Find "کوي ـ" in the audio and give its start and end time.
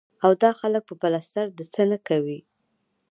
2.07-2.47